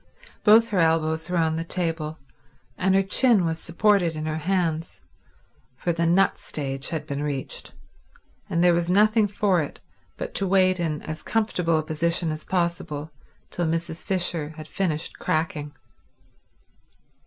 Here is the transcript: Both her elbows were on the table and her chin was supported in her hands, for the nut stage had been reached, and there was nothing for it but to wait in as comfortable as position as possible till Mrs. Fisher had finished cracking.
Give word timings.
Both 0.43 0.69
her 0.69 0.79
elbows 0.79 1.29
were 1.29 1.37
on 1.37 1.57
the 1.57 1.63
table 1.63 2.17
and 2.75 2.95
her 2.95 3.03
chin 3.03 3.45
was 3.45 3.59
supported 3.59 4.15
in 4.15 4.25
her 4.25 4.39
hands, 4.39 4.99
for 5.77 5.93
the 5.93 6.07
nut 6.07 6.39
stage 6.39 6.89
had 6.89 7.05
been 7.05 7.21
reached, 7.21 7.75
and 8.49 8.63
there 8.63 8.73
was 8.73 8.89
nothing 8.89 9.27
for 9.27 9.61
it 9.61 9.79
but 10.17 10.33
to 10.33 10.47
wait 10.47 10.79
in 10.79 11.03
as 11.03 11.21
comfortable 11.21 11.77
as 11.77 11.83
position 11.85 12.31
as 12.31 12.43
possible 12.43 13.11
till 13.51 13.67
Mrs. 13.67 14.03
Fisher 14.03 14.55
had 14.57 14.67
finished 14.67 15.19
cracking. 15.19 15.71